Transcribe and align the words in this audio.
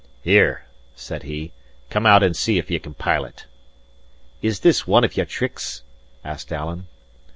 "Here," 0.23 0.65
said 0.95 1.21
he, 1.21 1.51
"come 1.91 2.07
out 2.07 2.23
and 2.23 2.35
see 2.35 2.57
if 2.57 2.71
ye 2.71 2.79
can 2.79 2.95
pilot." 2.95 3.45
"Is 4.41 4.61
this 4.61 4.87
one 4.87 5.03
of 5.03 5.15
your 5.15 5.27
tricks?" 5.27 5.83
asked 6.25 6.51
Alan. 6.51 6.87